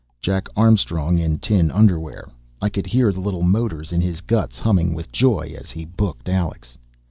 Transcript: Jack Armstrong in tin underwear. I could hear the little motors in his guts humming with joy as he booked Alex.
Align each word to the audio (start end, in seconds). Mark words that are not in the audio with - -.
Jack 0.19 0.47
Armstrong 0.55 1.19
in 1.19 1.37
tin 1.37 1.69
underwear. 1.69 2.27
I 2.59 2.69
could 2.69 2.87
hear 2.87 3.11
the 3.13 3.19
little 3.21 3.43
motors 3.43 3.91
in 3.91 4.01
his 4.01 4.19
guts 4.21 4.57
humming 4.57 4.95
with 4.95 5.11
joy 5.11 5.55
as 5.55 5.69
he 5.69 5.85
booked 5.85 6.27
Alex. 6.27 6.75